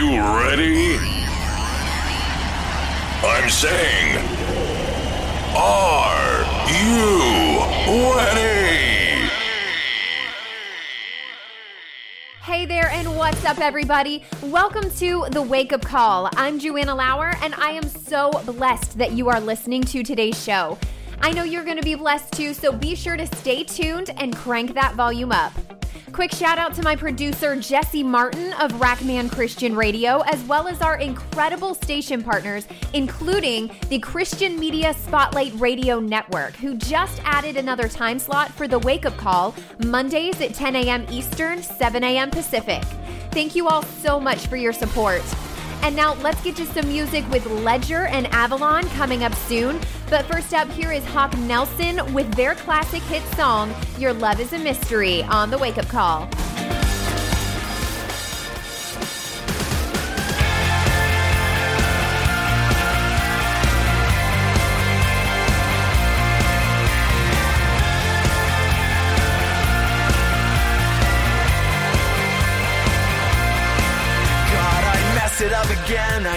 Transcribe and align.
you 0.00 0.18
ready? 0.18 0.96
I'm 3.22 3.50
saying, 3.50 4.16
are 5.54 6.42
you 6.66 8.16
ready? 8.16 9.28
Hey 12.40 12.64
there, 12.64 12.88
and 12.88 13.14
what's 13.14 13.44
up, 13.44 13.58
everybody? 13.58 14.24
Welcome 14.44 14.90
to 14.92 15.26
the 15.32 15.42
Wake 15.42 15.74
Up 15.74 15.82
Call. 15.82 16.30
I'm 16.32 16.58
Joanna 16.58 16.94
Lower, 16.94 17.34
and 17.42 17.54
I 17.56 17.72
am 17.72 17.86
so 17.86 18.30
blessed 18.46 18.96
that 18.96 19.12
you 19.12 19.28
are 19.28 19.38
listening 19.38 19.82
to 19.82 20.02
today's 20.02 20.42
show. 20.42 20.78
I 21.20 21.32
know 21.32 21.42
you're 21.44 21.64
going 21.64 21.76
to 21.76 21.82
be 21.82 21.94
blessed 21.94 22.32
too, 22.32 22.54
so 22.54 22.72
be 22.72 22.94
sure 22.94 23.18
to 23.18 23.26
stay 23.36 23.64
tuned 23.64 24.12
and 24.16 24.34
crank 24.34 24.72
that 24.72 24.94
volume 24.94 25.30
up. 25.30 25.52
Quick 26.12 26.32
shout 26.32 26.58
out 26.58 26.74
to 26.74 26.82
my 26.82 26.96
producer, 26.96 27.54
Jesse 27.54 28.02
Martin 28.02 28.52
of 28.54 28.72
Rackman 28.72 29.30
Christian 29.30 29.76
Radio, 29.76 30.20
as 30.22 30.42
well 30.44 30.66
as 30.66 30.82
our 30.82 30.96
incredible 30.96 31.72
station 31.72 32.22
partners, 32.22 32.66
including 32.94 33.70
the 33.90 34.00
Christian 34.00 34.58
Media 34.58 34.92
Spotlight 34.92 35.52
Radio 35.54 36.00
Network, 36.00 36.54
who 36.56 36.74
just 36.76 37.20
added 37.24 37.56
another 37.56 37.88
time 37.88 38.18
slot 38.18 38.50
for 38.50 38.66
the 38.66 38.80
wake 38.80 39.06
up 39.06 39.16
call, 39.16 39.54
Mondays 39.78 40.40
at 40.40 40.52
10 40.52 40.76
a.m. 40.76 41.06
Eastern, 41.10 41.62
7 41.62 42.02
a.m. 42.02 42.30
Pacific. 42.30 42.82
Thank 43.30 43.54
you 43.54 43.68
all 43.68 43.84
so 43.84 44.18
much 44.18 44.48
for 44.48 44.56
your 44.56 44.72
support. 44.72 45.22
And 45.82 45.96
now 45.96 46.14
let's 46.14 46.42
get 46.42 46.56
to 46.56 46.66
some 46.66 46.88
music 46.88 47.28
with 47.30 47.46
Ledger 47.46 48.06
and 48.06 48.26
Avalon 48.28 48.86
coming 48.90 49.24
up 49.24 49.34
soon. 49.34 49.80
But 50.08 50.26
first 50.26 50.52
up, 50.52 50.68
here 50.70 50.92
is 50.92 51.04
Hawk 51.06 51.36
Nelson 51.38 52.12
with 52.12 52.32
their 52.34 52.54
classic 52.54 53.02
hit 53.02 53.22
song, 53.34 53.74
Your 53.98 54.12
Love 54.12 54.40
is 54.40 54.52
a 54.52 54.58
Mystery, 54.58 55.22
on 55.24 55.50
the 55.50 55.58
Wake 55.58 55.78
Up 55.78 55.88
Call. 55.88 56.28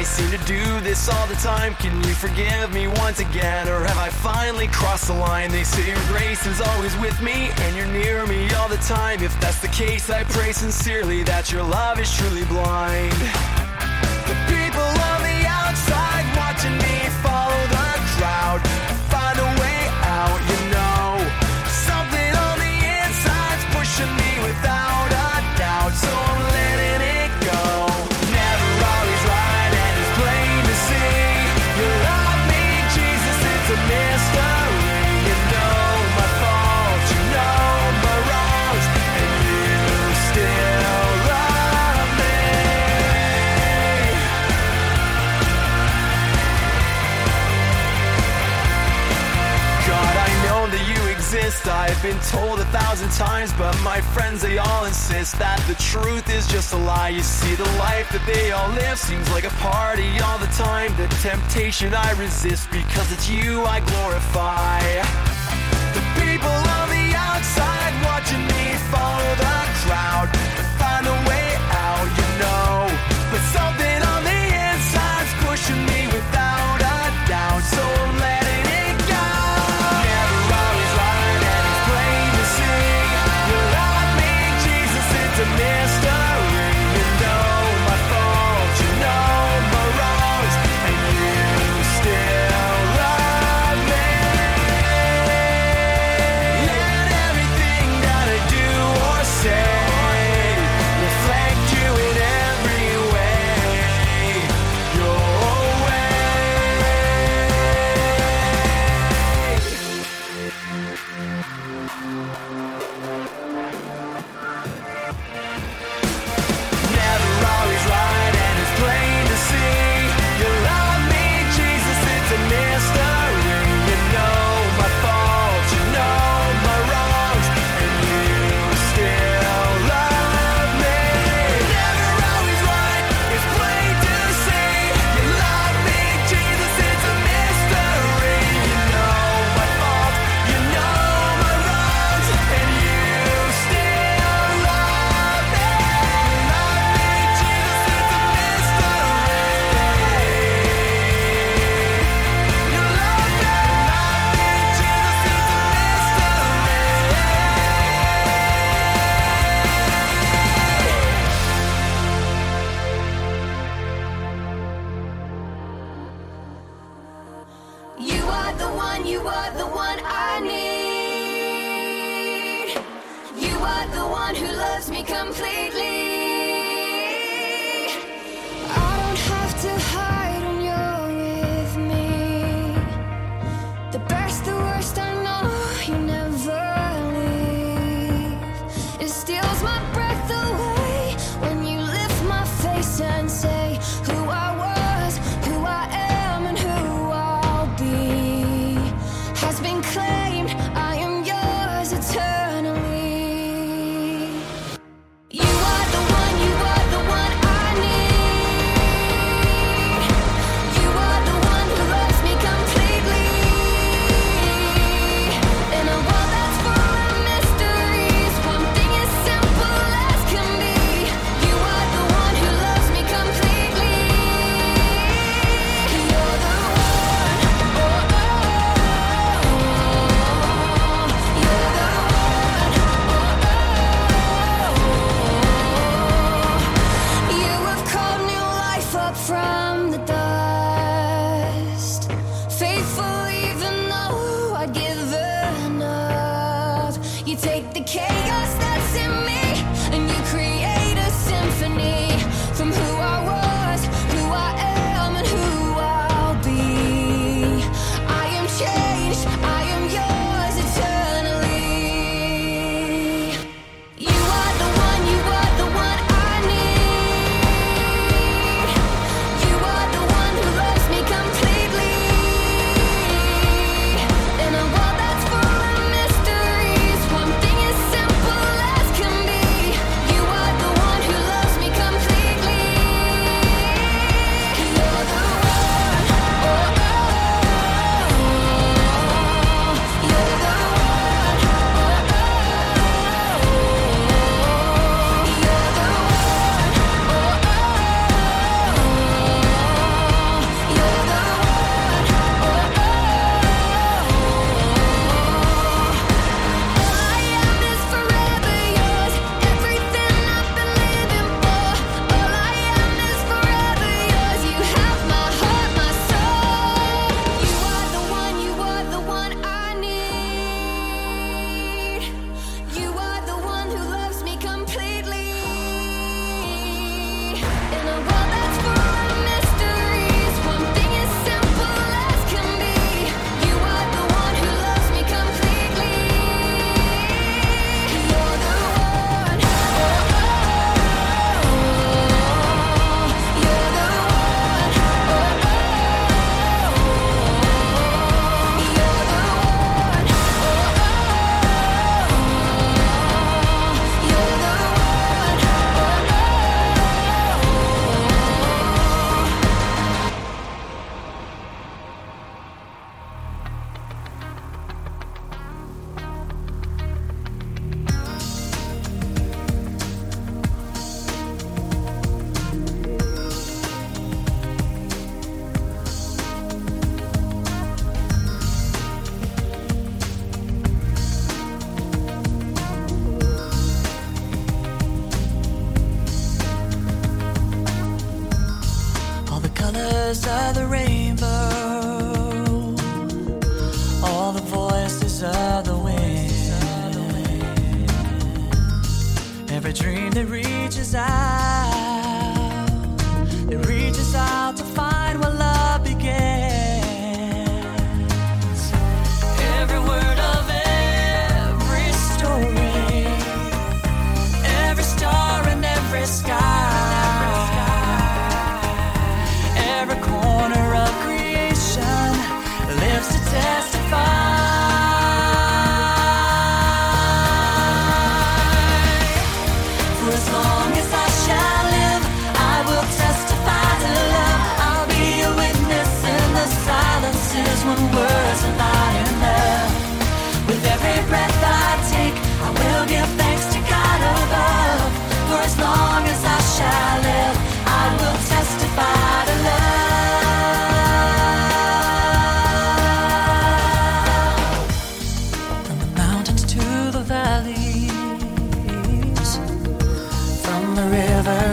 I 0.04 0.06
seem 0.06 0.38
to 0.38 0.46
do 0.46 0.82
this 0.82 1.08
all 1.08 1.28
the 1.28 1.36
time. 1.36 1.76
Can 1.76 1.96
you 2.04 2.14
forgive 2.14 2.74
me 2.74 2.88
once 2.88 3.22
again? 3.22 3.70
Or 3.70 3.86
have 3.86 3.98
I 3.98 4.10
finally 4.10 4.68
crossed 4.68 5.08
the 5.08 5.14
line? 5.14 5.50
They 5.50 5.64
say 5.64 5.88
your 5.88 5.96
grace 6.08 6.46
is 6.46 6.60
always 6.60 6.94
with 6.98 7.22
me 7.22 7.52
and 7.62 7.74
you're 7.74 7.86
near 7.86 8.28
me 8.28 8.54
all 8.56 8.68
the 8.68 8.84
time. 8.84 9.24
If 9.24 9.40
that's 9.40 9.62
the 9.62 9.70
case, 9.70 10.10
I 10.10 10.26
pray 10.26 10.52
sincerely 10.52 11.24
that 11.24 11.54
your 11.54 11.64
love 11.64 12.02
is 12.02 12.14
truly 12.18 12.44
blind. 12.48 13.14
You 51.54 51.60
exist. 51.60 51.68
I've 51.68 52.02
been 52.02 52.20
told 52.30 52.60
a 52.60 52.66
thousand 52.66 53.10
times, 53.12 53.52
but 53.54 53.80
my 53.82 54.02
friends, 54.02 54.42
they 54.42 54.58
all 54.58 54.86
insist 54.86 55.38
that 55.40 55.60
the 55.68 55.76
truth 55.76 56.30
is 56.30 56.48
just 56.48 56.74
a 56.74 56.78
lie. 56.78 57.10
You 57.10 57.22
see, 57.22 57.56
the 57.56 57.70
life 57.78 58.10
that 58.12 58.26
they 58.26 58.52
all 58.52 58.70
live 58.70 58.98
seems 58.98 59.30
like 59.32 59.46
a 59.46 59.56
party 59.62 60.20
all 60.20 60.38
the 60.38 60.52
time. 60.58 60.96
The 60.98 61.08
temptation 61.22 61.94
I 61.94 62.12
resist 62.14 62.70
because 62.72 63.12
it's 63.12 63.30
you 63.30 63.64
I 63.64 63.80
glorify. 63.80 64.82
The 65.94 66.04
people 66.22 66.58
on 66.80 66.90
the 66.90 67.14
outside 67.16 67.94
watching 68.06 68.46
me 68.48 68.76
follow 68.92 69.36
the 69.36 69.56
crowd. 69.86 70.33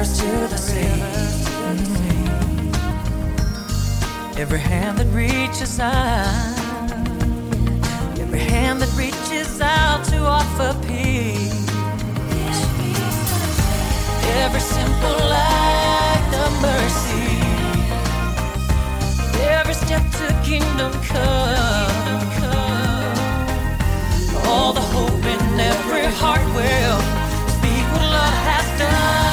Rivers 0.00 0.18
to 0.18 0.26
the 0.48 0.56
sea. 0.56 1.02
Every 4.40 4.58
hand 4.58 4.98
that 4.98 5.06
reaches 5.12 5.78
out, 5.78 6.90
every 8.18 8.38
hand 8.38 8.80
that 8.80 8.92
reaches 8.96 9.60
out 9.60 10.04
to 10.06 10.18
offer 10.24 10.74
peace. 10.86 11.68
Every 14.42 14.60
simple 14.60 15.22
act 15.32 16.32
of 16.44 16.50
mercy, 16.62 17.30
every 19.58 19.74
step 19.74 20.04
to 20.18 20.26
kingdom 20.48 20.92
come. 21.12 21.90
All 24.46 24.72
the 24.72 24.86
hope 24.94 25.24
in 25.34 25.60
every 25.60 26.06
heart 26.20 26.44
will 26.56 27.00
speak 27.56 27.84
what 27.92 28.02
love 28.02 28.38
has 28.48 28.78
done. 28.78 29.29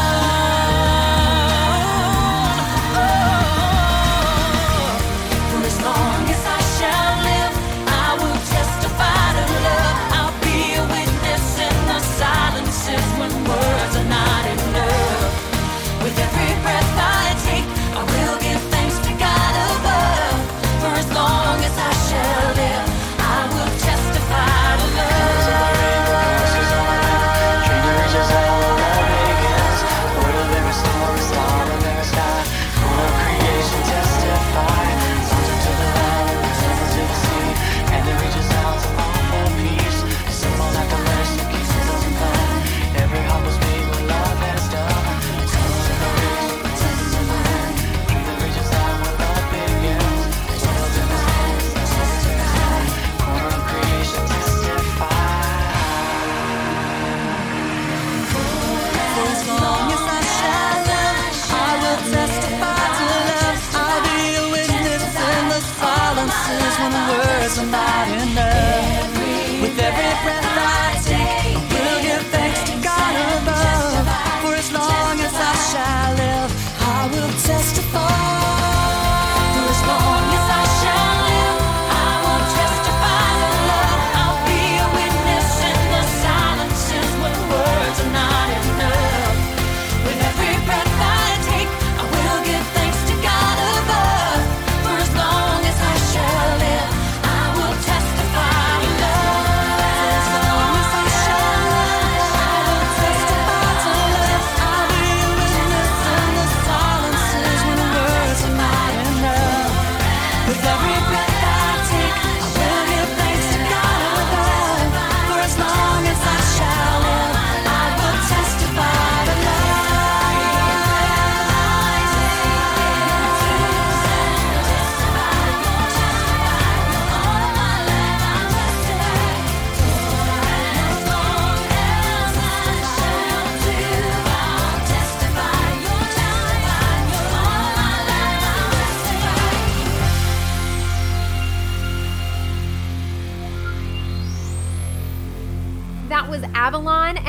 I 77.07 77.09
will 77.09 77.29
testify. 77.39 77.87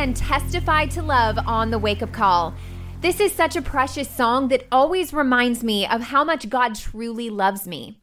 And 0.08 0.16
Testify 0.16 0.86
to 0.86 1.02
Love 1.02 1.38
on 1.46 1.70
the 1.70 1.78
Wake 1.78 2.00
Up 2.00 2.12
Call. 2.12 2.54
This 3.02 3.20
is 3.20 3.30
such 3.30 3.56
a 3.56 3.60
precious 3.60 4.08
song 4.08 4.48
that 4.48 4.66
always 4.72 5.12
reminds 5.12 5.62
me 5.62 5.86
of 5.86 6.00
how 6.00 6.24
much 6.24 6.48
God 6.48 6.74
truly 6.74 7.28
loves 7.28 7.68
me. 7.68 8.00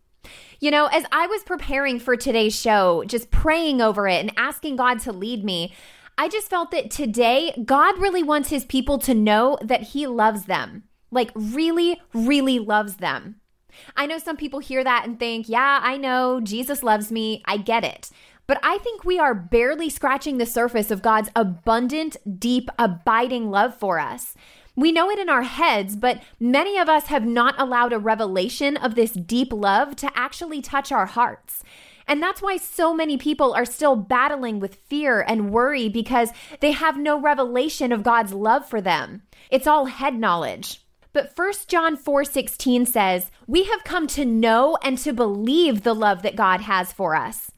You 0.60 0.70
know, 0.70 0.86
as 0.86 1.04
I 1.12 1.26
was 1.26 1.42
preparing 1.42 2.00
for 2.00 2.16
today's 2.16 2.56
show, 2.56 3.04
just 3.08 3.32
praying 3.32 3.82
over 3.82 4.08
it 4.08 4.22
and 4.22 4.32
asking 4.38 4.76
God 4.76 5.00
to 5.00 5.12
lead 5.12 5.44
me, 5.44 5.74
I 6.16 6.28
just 6.30 6.48
felt 6.48 6.70
that 6.70 6.92
today 6.92 7.60
God 7.66 7.98
really 7.98 8.22
wants 8.22 8.52
his 8.52 8.66
people 8.66 9.00
to 9.00 9.16
know 9.16 9.58
that 9.64 9.82
he 9.82 10.06
loves 10.06 10.46
them. 10.46 10.84
Like, 11.10 11.32
really, 11.34 12.00
really 12.14 12.60
loves 12.60 12.98
them. 12.98 13.38
I 13.98 14.06
know 14.06 14.20
some 14.20 14.38
people 14.38 14.60
hear 14.60 14.84
that 14.84 15.08
and 15.08 15.18
think, 15.18 15.50
yeah, 15.50 15.80
I 15.82 15.98
know, 15.98 16.40
Jesus 16.40 16.84
loves 16.84 17.12
me, 17.12 17.42
I 17.46 17.58
get 17.58 17.84
it. 17.84 18.12
But 18.48 18.60
I 18.62 18.78
think 18.80 19.04
we 19.04 19.18
are 19.18 19.34
barely 19.34 19.90
scratching 19.90 20.38
the 20.38 20.46
surface 20.46 20.92
of 20.92 21.02
God's 21.02 21.30
abundant, 21.36 22.18
deep, 22.40 22.70
abiding 22.78 23.50
love 23.50 23.76
for 23.76 24.00
us. 24.00 24.36
We 24.76 24.92
know 24.92 25.10
it 25.10 25.20
in 25.20 25.30
our 25.30 25.44
heads, 25.44 25.96
but 25.96 26.22
many 26.40 26.78
of 26.78 26.90
us 26.90 27.08
have 27.08 27.26
not 27.26 27.60
allowed 27.60 27.94
a 27.94 28.00
revelation 28.00 28.76
of 28.78 28.96
this 28.96 29.14
deep 29.14 29.54
love 29.54 29.96
to 29.98 30.12
actually 30.16 30.62
touch 30.62 30.92
our 30.92 31.06
hearts. 31.06 31.64
And 32.08 32.22
that's 32.22 32.42
why 32.42 32.58
so 32.58 32.94
many 32.94 33.18
people 33.18 33.54
are 33.54 33.66
still 33.66 33.96
battling 33.96 34.60
with 34.60 34.76
fear 34.76 35.22
and 35.22 35.50
worry 35.50 35.90
because 35.90 36.30
they 36.60 36.72
have 36.72 36.98
no 36.98 37.20
revelation 37.20 37.92
of 37.92 38.04
God's 38.04 38.34
love 38.34 38.68
for 38.68 38.82
them. 38.82 39.24
It's 39.50 39.66
all 39.66 39.86
head 39.86 40.16
knowledge. 40.16 40.82
But 41.14 41.32
1 41.34 41.70
John 41.70 41.96
4:16 41.96 42.86
says, 42.86 43.32
"We 43.48 43.64
have 43.64 43.86
come 43.86 44.06
to 44.08 44.26
know 44.26 44.78
and 44.84 44.98
to 45.00 45.14
believe 45.14 45.82
the 45.82 45.96
love 45.96 46.22
that 46.24 46.36
God 46.36 46.62
has 46.62 46.92
for 46.92 47.16
us." 47.16 47.52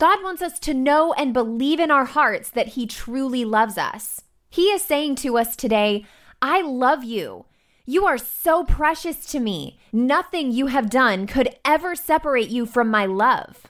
God 0.00 0.22
wants 0.22 0.40
us 0.40 0.58
to 0.60 0.72
know 0.72 1.12
and 1.12 1.34
believe 1.34 1.78
in 1.78 1.90
our 1.90 2.06
hearts 2.06 2.48
that 2.48 2.68
he 2.68 2.86
truly 2.86 3.44
loves 3.44 3.76
us. 3.76 4.22
He 4.48 4.62
is 4.68 4.80
saying 4.80 5.16
to 5.16 5.36
us 5.36 5.54
today, 5.54 6.06
"I 6.40 6.62
love 6.62 7.04
you. 7.04 7.44
You 7.84 8.06
are 8.06 8.16
so 8.16 8.64
precious 8.64 9.26
to 9.26 9.38
me. 9.38 9.78
Nothing 9.92 10.52
you 10.52 10.68
have 10.68 10.88
done 10.88 11.26
could 11.26 11.54
ever 11.66 11.94
separate 11.94 12.48
you 12.48 12.64
from 12.64 12.88
my 12.88 13.04
love." 13.04 13.66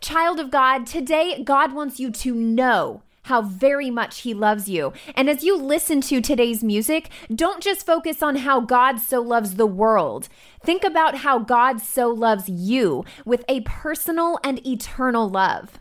Child 0.00 0.38
of 0.38 0.52
God, 0.52 0.86
today 0.86 1.42
God 1.42 1.72
wants 1.72 1.98
you 1.98 2.12
to 2.12 2.32
know 2.32 3.02
how 3.22 3.42
very 3.42 3.90
much 3.90 4.20
He 4.20 4.34
loves 4.34 4.68
you. 4.68 4.92
And 5.14 5.28
as 5.28 5.44
you 5.44 5.56
listen 5.56 6.00
to 6.02 6.20
today's 6.20 6.62
music, 6.62 7.08
don't 7.34 7.62
just 7.62 7.86
focus 7.86 8.22
on 8.22 8.36
how 8.36 8.60
God 8.60 8.98
so 8.98 9.20
loves 9.20 9.54
the 9.54 9.66
world. 9.66 10.28
Think 10.64 10.84
about 10.84 11.16
how 11.18 11.38
God 11.38 11.80
so 11.80 12.08
loves 12.08 12.48
you 12.48 13.04
with 13.24 13.44
a 13.48 13.60
personal 13.62 14.38
and 14.42 14.64
eternal 14.66 15.28
love. 15.28 15.78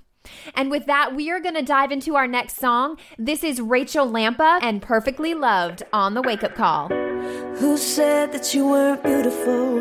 And 0.53 0.69
with 0.69 0.85
that, 0.85 1.15
we 1.15 1.31
are 1.31 1.39
going 1.39 1.55
to 1.55 1.61
dive 1.61 1.91
into 1.91 2.15
our 2.15 2.27
next 2.27 2.57
song. 2.57 2.97
This 3.17 3.43
is 3.43 3.61
Rachael 3.61 4.09
Lampa 4.09 4.59
and 4.61 4.81
Perfectly 4.81 5.33
Loved 5.33 5.83
on 5.93 6.13
the 6.13 6.21
Wake 6.21 6.43
Up 6.43 6.55
Call. 6.55 6.89
Who 6.89 7.77
said 7.77 8.31
that 8.33 8.53
you 8.53 8.69
weren't 8.69 9.03
beautiful 9.03 9.79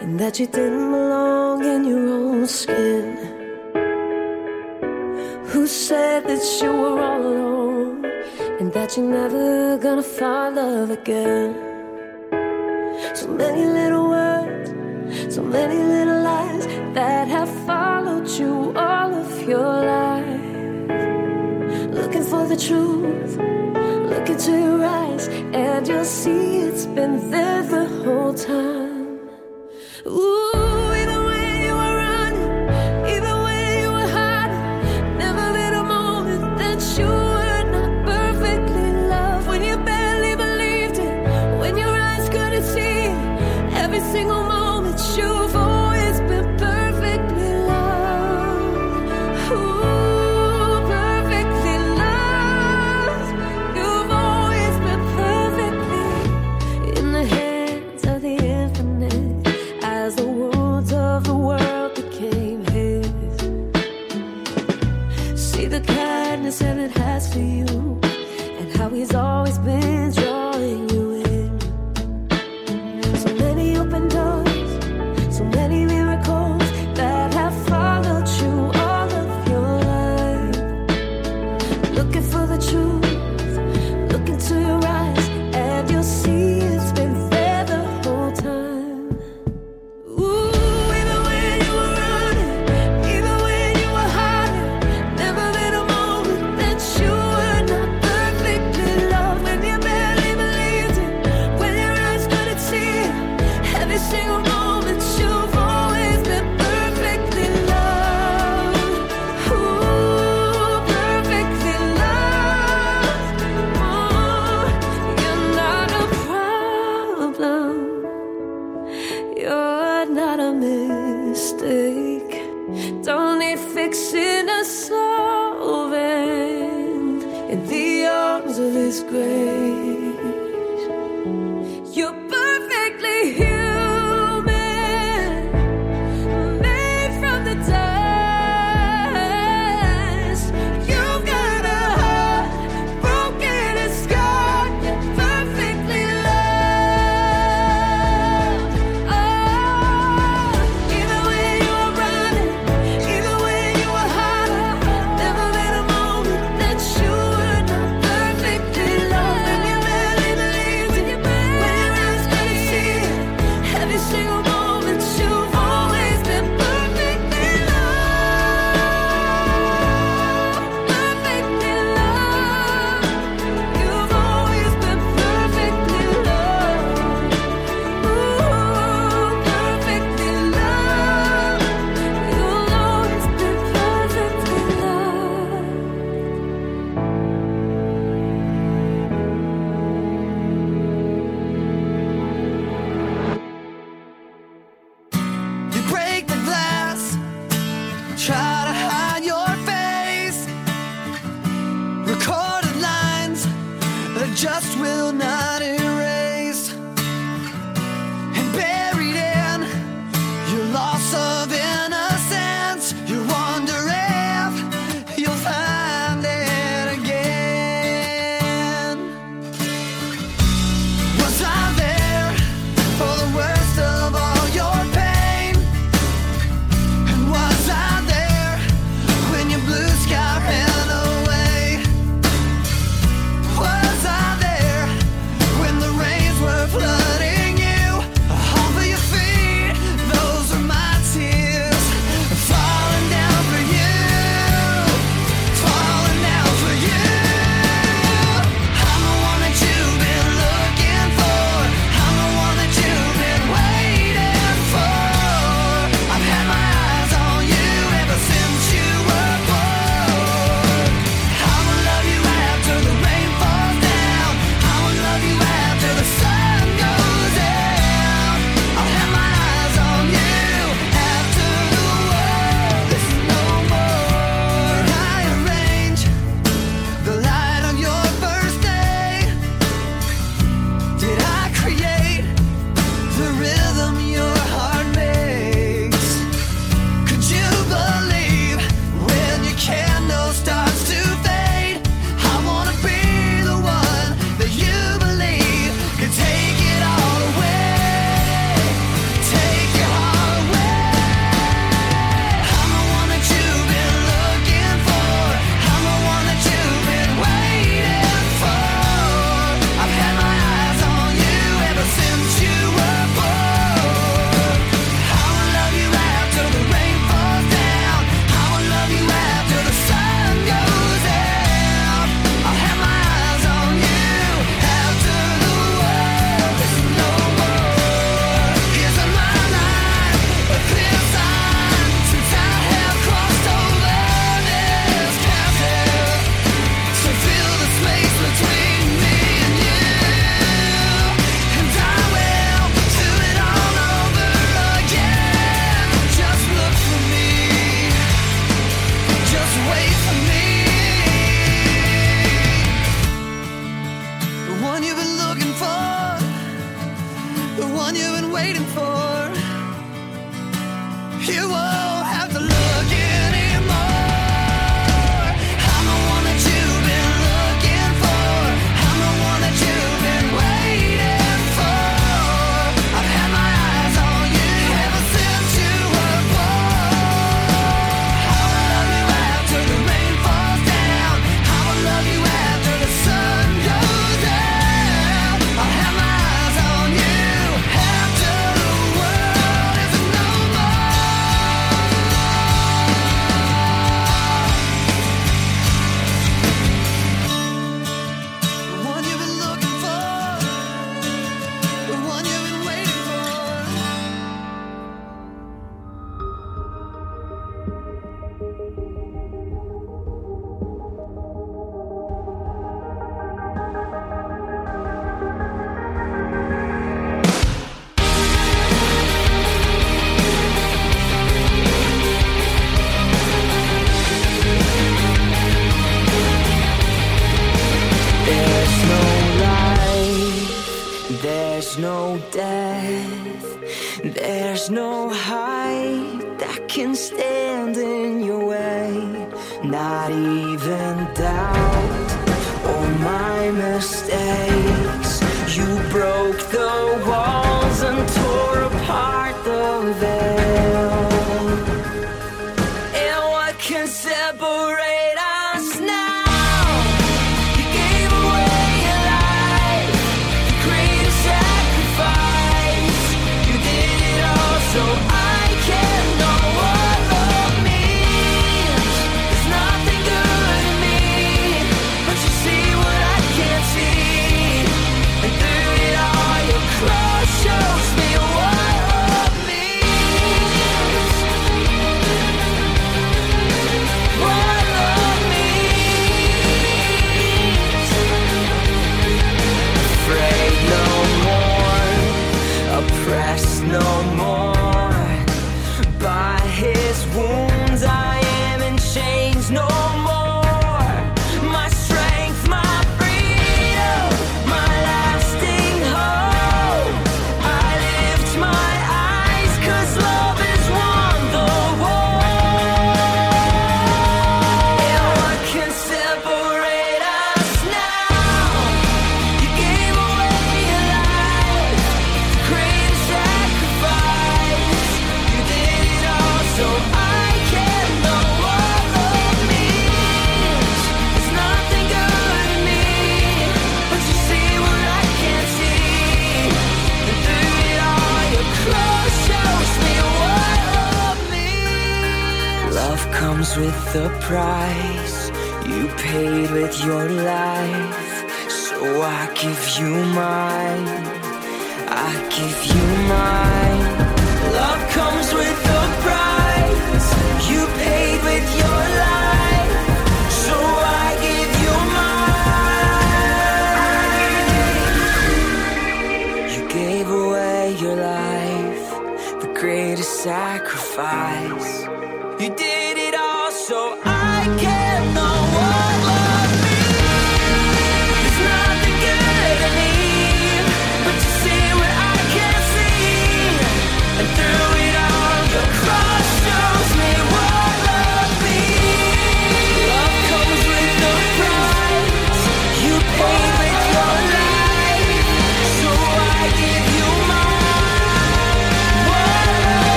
and 0.00 0.18
that 0.20 0.38
you 0.38 0.46
didn't 0.46 0.90
belong 0.90 1.64
in 1.64 1.84
your 1.84 2.08
own 2.08 2.46
skin? 2.46 3.33
Who 5.54 5.68
said 5.68 6.24
that 6.24 6.42
you 6.60 6.72
were 6.72 7.00
all 7.00 7.22
alone 7.22 8.04
and 8.58 8.72
that 8.72 8.96
you're 8.96 9.06
never 9.06 9.78
gonna 9.78 10.02
find 10.02 10.56
love 10.56 10.90
again? 10.90 11.54
So 13.14 13.28
many 13.28 13.64
little 13.64 14.08
words, 14.08 14.70
so 15.32 15.42
many 15.44 15.78
little 15.78 16.22
lies 16.22 16.66
that 16.94 17.28
have 17.28 17.48
followed 17.68 18.28
you 18.30 18.72
all 18.74 19.14
of 19.14 19.48
your 19.48 19.74
life. 19.94 20.42
Looking 21.98 22.24
for 22.24 22.48
the 22.48 22.56
truth, 22.56 23.36
look 24.10 24.28
into 24.28 24.50
your 24.50 24.84
eyes, 24.84 25.28
and 25.62 25.86
you'll 25.86 26.04
see 26.04 26.62
it's 26.66 26.86
been 26.86 27.30
there 27.30 27.62
the 27.62 27.86
whole 28.02 28.34
time. 28.34 29.20
Ooh, 30.04 31.03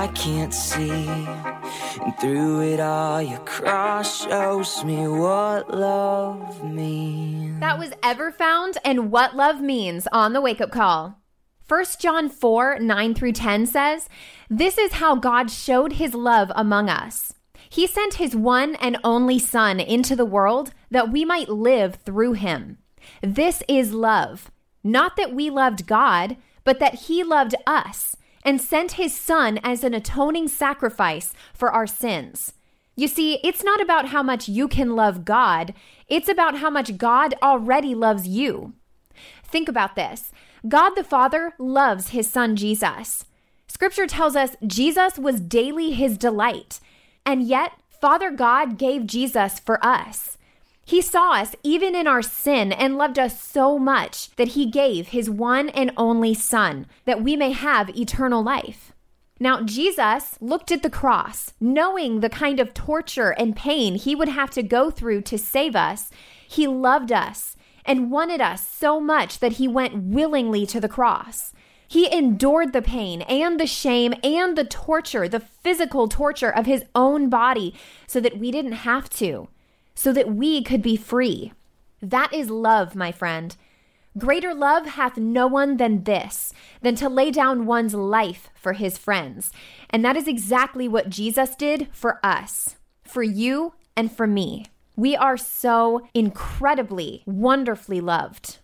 I 0.00 0.06
can't 0.06 0.54
see. 0.54 0.90
And 0.90 2.16
through 2.18 2.62
it 2.72 2.80
all, 2.80 3.20
your 3.20 3.38
cross 3.40 4.24
shows 4.24 4.82
me 4.82 5.06
what 5.06 5.76
love 5.76 6.64
means. 6.64 7.60
That 7.60 7.78
was 7.78 7.90
Everfound, 8.02 8.78
and 8.82 9.10
What 9.10 9.36
Love 9.36 9.60
Means 9.60 10.08
on 10.10 10.32
the 10.32 10.40
wake 10.40 10.62
up 10.62 10.70
call. 10.70 11.20
1 11.68 11.84
John 11.98 12.30
4 12.30 12.78
9 12.78 13.14
through 13.14 13.32
10 13.32 13.66
says, 13.66 14.08
This 14.48 14.78
is 14.78 14.92
how 14.92 15.16
God 15.16 15.50
showed 15.50 15.92
his 15.92 16.14
love 16.14 16.50
among 16.54 16.88
us. 16.88 17.34
He 17.68 17.86
sent 17.86 18.14
his 18.14 18.34
one 18.34 18.76
and 18.76 18.96
only 19.04 19.38
Son 19.38 19.78
into 19.80 20.16
the 20.16 20.24
world 20.24 20.72
that 20.90 21.12
we 21.12 21.26
might 21.26 21.50
live 21.50 21.96
through 21.96 22.32
him. 22.32 22.78
This 23.20 23.62
is 23.68 23.92
love. 23.92 24.50
Not 24.82 25.16
that 25.16 25.34
we 25.34 25.50
loved 25.50 25.86
God, 25.86 26.38
but 26.64 26.78
that 26.78 26.94
he 26.94 27.22
loved 27.22 27.54
us 27.66 28.16
and 28.44 28.60
sent 28.60 28.92
his 28.92 29.14
son 29.14 29.58
as 29.62 29.84
an 29.84 29.94
atoning 29.94 30.48
sacrifice 30.48 31.32
for 31.54 31.70
our 31.70 31.86
sins. 31.86 32.54
You 32.96 33.08
see, 33.08 33.40
it's 33.44 33.64
not 33.64 33.80
about 33.80 34.08
how 34.08 34.22
much 34.22 34.48
you 34.48 34.68
can 34.68 34.94
love 34.94 35.24
God, 35.24 35.74
it's 36.08 36.28
about 36.28 36.58
how 36.58 36.70
much 36.70 36.98
God 36.98 37.34
already 37.42 37.94
loves 37.94 38.26
you. 38.26 38.74
Think 39.44 39.68
about 39.68 39.96
this 39.96 40.32
God 40.68 40.90
the 40.90 41.04
Father 41.04 41.54
loves 41.58 42.08
his 42.08 42.28
son 42.28 42.56
Jesus. 42.56 43.24
Scripture 43.66 44.06
tells 44.06 44.36
us 44.36 44.56
Jesus 44.66 45.18
was 45.18 45.40
daily 45.40 45.92
his 45.92 46.18
delight, 46.18 46.80
and 47.24 47.42
yet 47.42 47.72
Father 47.88 48.30
God 48.30 48.78
gave 48.78 49.06
Jesus 49.06 49.58
for 49.60 49.82
us. 49.84 50.36
He 50.90 51.00
saw 51.00 51.34
us 51.34 51.54
even 51.62 51.94
in 51.94 52.08
our 52.08 52.20
sin 52.20 52.72
and 52.72 52.98
loved 52.98 53.16
us 53.16 53.40
so 53.40 53.78
much 53.78 54.34
that 54.34 54.48
he 54.48 54.66
gave 54.68 55.06
his 55.10 55.30
one 55.30 55.68
and 55.68 55.92
only 55.96 56.34
Son 56.34 56.88
that 57.04 57.22
we 57.22 57.36
may 57.36 57.52
have 57.52 57.96
eternal 57.96 58.42
life. 58.42 58.92
Now, 59.38 59.62
Jesus 59.62 60.36
looked 60.40 60.72
at 60.72 60.82
the 60.82 60.90
cross, 60.90 61.52
knowing 61.60 62.18
the 62.18 62.28
kind 62.28 62.58
of 62.58 62.74
torture 62.74 63.30
and 63.30 63.54
pain 63.54 63.94
he 63.94 64.16
would 64.16 64.30
have 64.30 64.50
to 64.50 64.64
go 64.64 64.90
through 64.90 65.20
to 65.22 65.38
save 65.38 65.76
us. 65.76 66.10
He 66.48 66.66
loved 66.66 67.12
us 67.12 67.56
and 67.84 68.10
wanted 68.10 68.40
us 68.40 68.66
so 68.66 68.98
much 68.98 69.38
that 69.38 69.52
he 69.52 69.68
went 69.68 70.02
willingly 70.02 70.66
to 70.66 70.80
the 70.80 70.88
cross. 70.88 71.52
He 71.86 72.12
endured 72.12 72.72
the 72.72 72.82
pain 72.82 73.22
and 73.22 73.60
the 73.60 73.66
shame 73.68 74.12
and 74.24 74.58
the 74.58 74.64
torture, 74.64 75.28
the 75.28 75.38
physical 75.38 76.08
torture 76.08 76.50
of 76.50 76.66
his 76.66 76.84
own 76.96 77.28
body, 77.28 77.76
so 78.08 78.18
that 78.18 78.38
we 78.38 78.50
didn't 78.50 78.72
have 78.72 79.08
to 79.10 79.46
so 80.00 80.14
that 80.14 80.34
we 80.34 80.62
could 80.62 80.80
be 80.80 80.96
free. 80.96 81.52
That 82.00 82.32
is 82.32 82.48
love, 82.48 82.96
my 82.96 83.12
friend. 83.12 83.54
Greater 84.16 84.54
love 84.54 84.86
hath 84.86 85.18
no 85.18 85.46
one 85.46 85.76
than 85.76 86.04
this, 86.04 86.54
than 86.80 86.94
to 86.94 87.10
lay 87.10 87.30
down 87.30 87.66
one's 87.66 87.92
life 87.92 88.48
for 88.54 88.72
his 88.72 88.96
friends. 88.96 89.52
And 89.90 90.02
that 90.02 90.16
is 90.16 90.26
exactly 90.26 90.88
what 90.88 91.10
Jesus 91.10 91.54
did 91.54 91.88
for 91.92 92.18
us, 92.24 92.76
for 93.04 93.22
you, 93.22 93.74
and 93.94 94.10
for 94.10 94.26
me. 94.26 94.64
We 94.96 95.16
are 95.16 95.36
so 95.36 96.08
incredibly, 96.14 97.22
wonderfully 97.26 98.00
loved. 98.00 98.56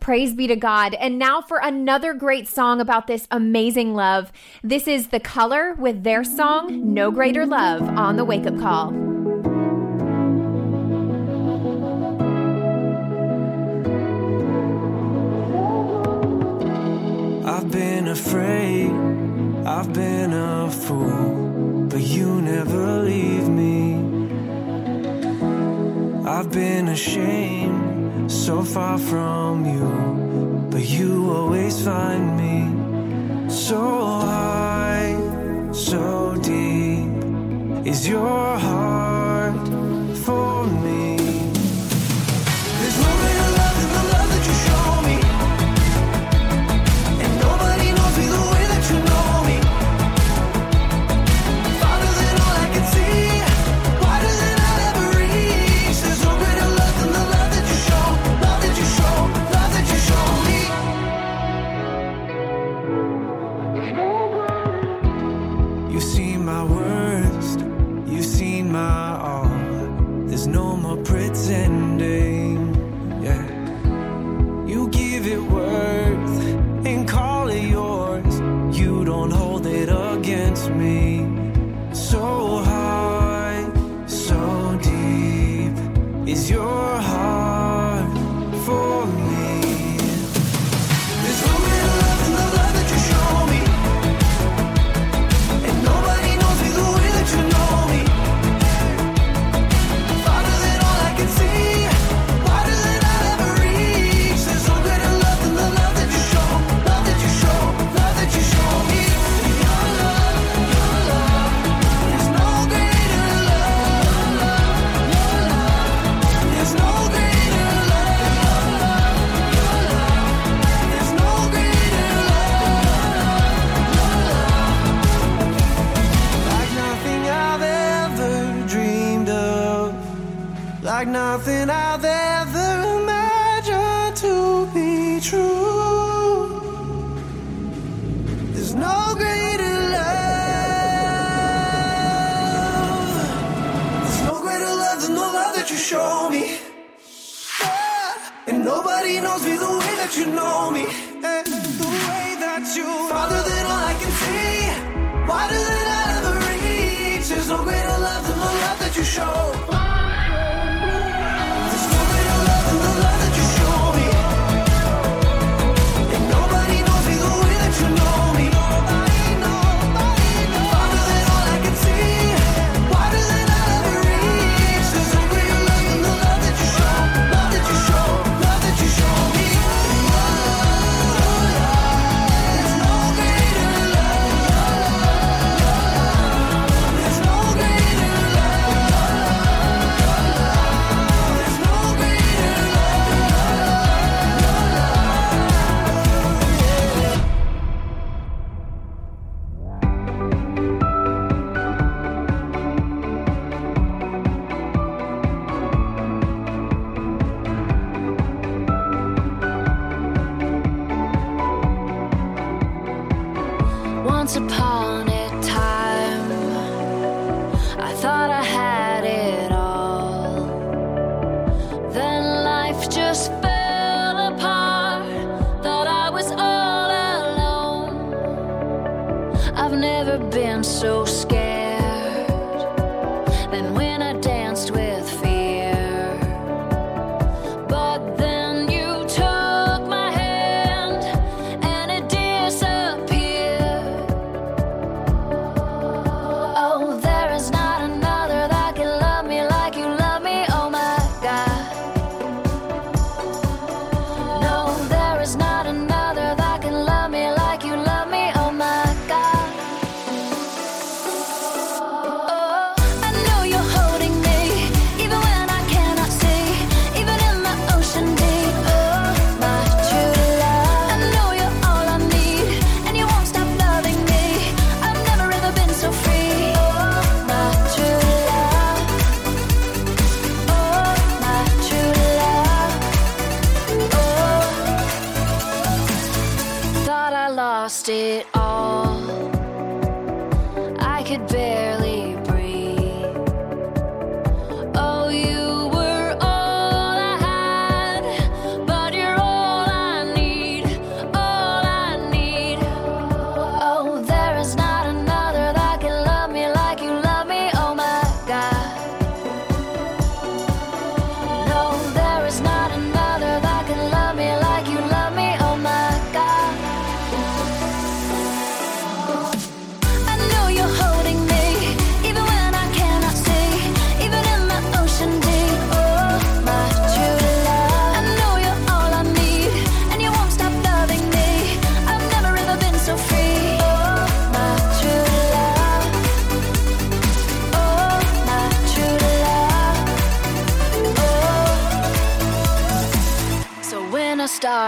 Praise 0.00 0.34
be 0.34 0.48
to 0.48 0.56
God. 0.56 0.94
And 0.94 1.20
now 1.20 1.40
for 1.40 1.60
another 1.62 2.14
great 2.14 2.48
song 2.48 2.80
about 2.80 3.06
this 3.06 3.28
amazing 3.30 3.94
love. 3.94 4.32
This 4.64 4.88
is 4.88 5.08
The 5.08 5.20
Color 5.20 5.74
with 5.74 6.02
their 6.02 6.24
song, 6.24 6.92
No 6.92 7.12
Greater 7.12 7.46
Love, 7.46 7.82
on 7.82 8.16
the 8.16 8.24
Wake 8.24 8.46
Up 8.46 8.58
Call. 8.58 9.13
Been 18.04 18.12
afraid, 18.12 18.90
I've 19.66 19.90
been 19.94 20.32
a 20.34 20.70
fool, 20.70 21.86
but 21.88 22.00
you 22.02 22.42
never 22.42 23.02
leave 23.02 23.48
me. 23.48 23.94
I've 26.28 26.50
been 26.52 26.88
ashamed, 26.88 28.30
so 28.30 28.62
far 28.62 28.98
from 28.98 29.64
you, 29.64 30.68
but 30.70 30.84
you 30.84 31.30
always 31.30 31.82
find 31.82 32.36
me. 32.36 33.48
So 33.48 33.80
high, 34.20 35.16
so 35.72 36.36
deep 36.42 37.86
is 37.86 38.06
your 38.06 38.58
heart 38.58 39.13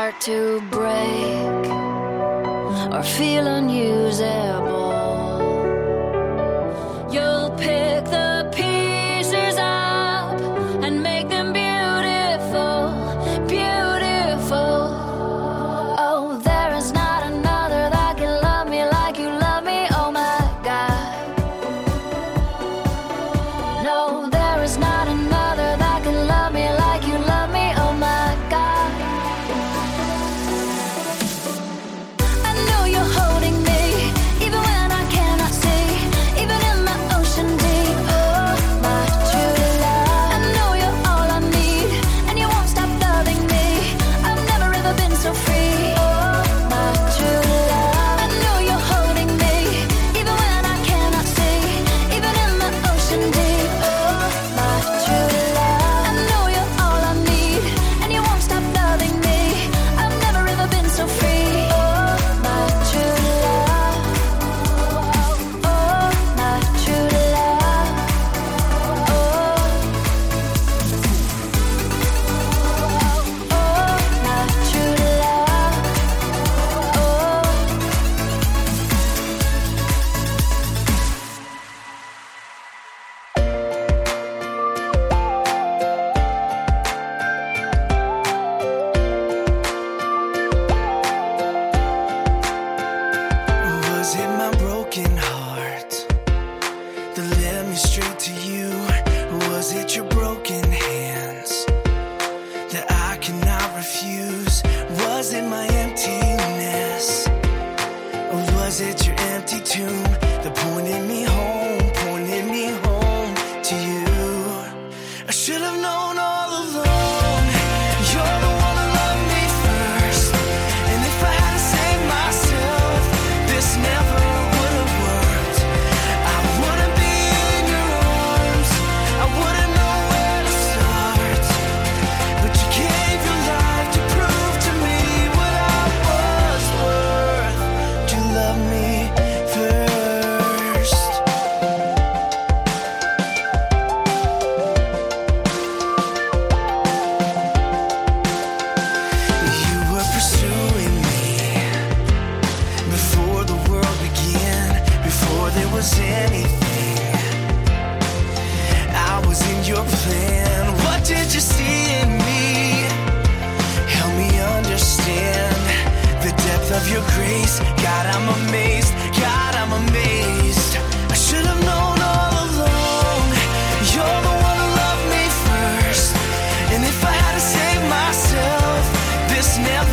start 0.07 0.21
to 0.21 0.61
break 0.71 1.67
or 2.93 3.03
feel 3.03 3.47
unusable. 3.47 4.76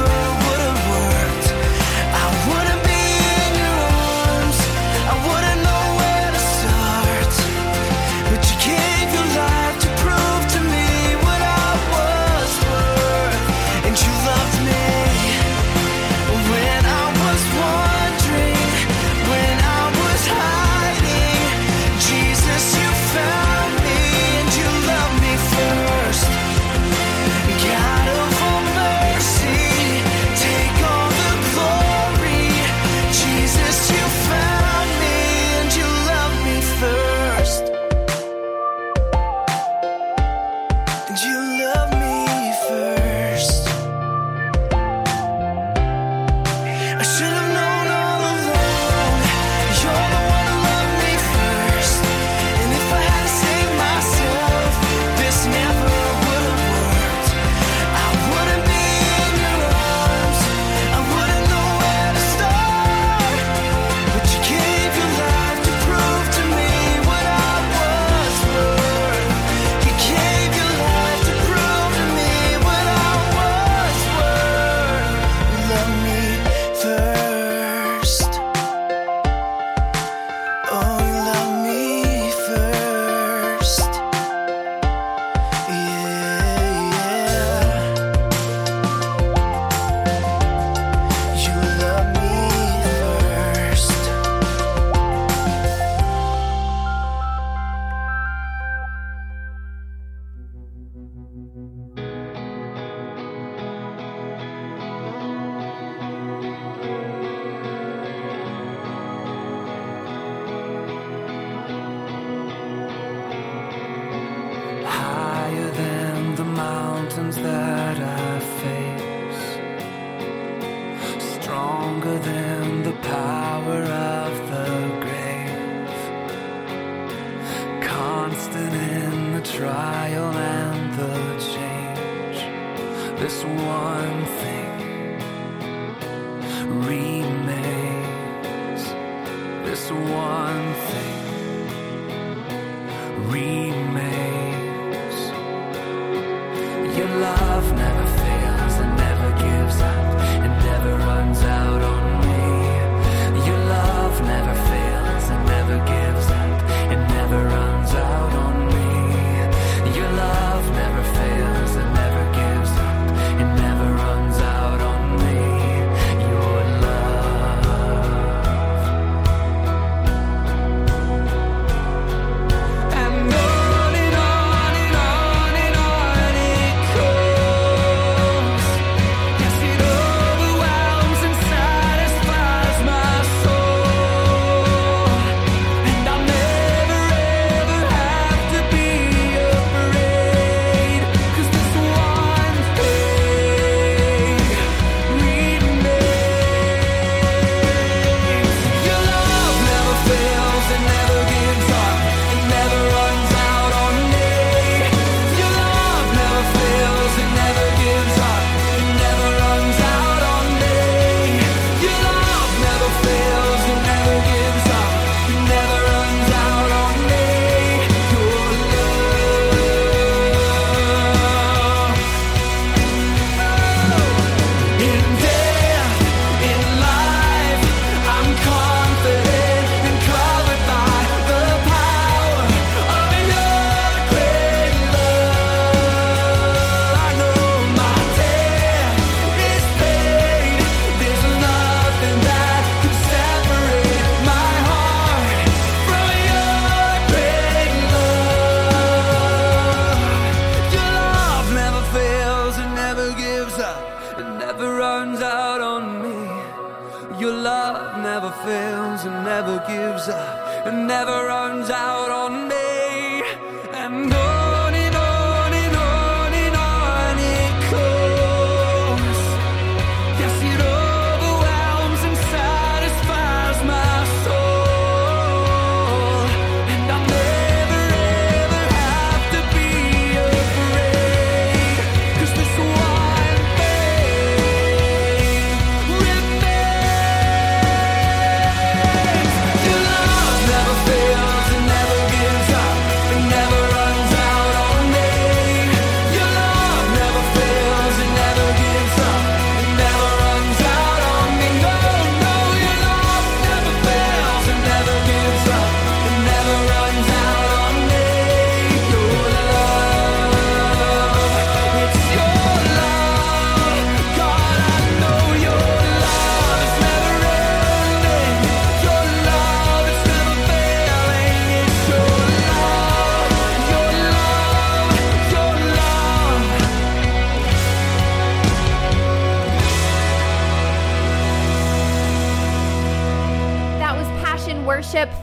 the 0.05 0.42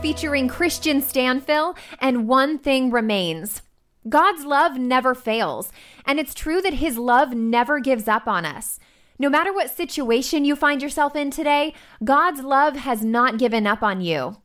Featuring 0.03 0.49
Kristian 0.49 1.03
Stanfill, 1.03 1.77
and 1.99 2.27
One 2.27 2.59
Thing 2.59 2.91
Remains. 2.91 3.63
God's 4.09 4.45
love 4.45 4.79
never 4.79 5.15
fails, 5.15 5.73
and 6.07 6.19
it's 6.19 6.35
true 6.35 6.61
that 6.63 6.75
His 6.75 6.99
love 6.99 7.35
never 7.35 7.81
gives 7.81 8.09
up 8.09 8.27
on 8.27 8.45
us. 8.45 8.79
No 9.19 9.29
matter 9.29 9.53
what 9.53 9.71
situation 9.71 10.45
you 10.45 10.57
find 10.57 10.81
yourself 10.81 11.15
in 11.15 11.31
today, 11.31 11.75
God's 12.03 12.41
love 12.41 12.77
has 12.77 13.05
not 13.05 13.39
given 13.39 13.67
up 13.67 13.83
on 13.83 14.01
you. 14.01 14.39